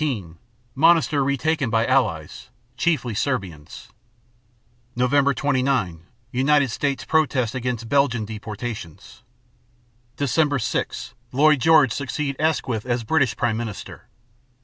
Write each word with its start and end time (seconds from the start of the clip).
19 0.01 0.39
Monastir 0.73 1.23
retaken 1.23 1.69
by 1.69 1.85
Allies 1.85 2.49
(chiefly 2.75 3.13
Serbians). 3.13 3.89
Nov. 4.95 5.13
29 5.35 6.05
United 6.31 6.69
States 6.71 7.05
protests 7.05 7.53
against 7.53 7.87
Belgian 7.87 8.25
deportations. 8.25 9.21
Dec. 10.17 10.59
6 10.59 11.13
Lloyd 11.31 11.59
George 11.61 11.91
succeeds 11.93 12.35
Asquith 12.39 12.87
as 12.87 13.03
British 13.03 13.37
prime 13.37 13.57
minister. 13.57 14.07